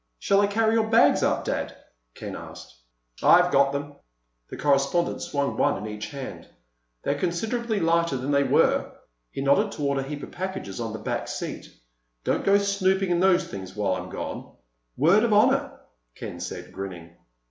[0.17, 1.77] "Shall I carry your bags up, Dad?"
[2.15, 2.75] Ken asked.
[3.21, 3.93] "I've got them."
[4.49, 6.47] The correspondent swung one in each hand.
[7.03, 8.93] "They're considerably lighter than they were."
[9.29, 11.69] He nodded toward a heap of packages on the back seat.
[12.23, 14.51] "Don't go snooping in those things while I'm gone."
[14.97, 15.71] "Word of honor,"
[16.15, 17.15] Ken said, grinning.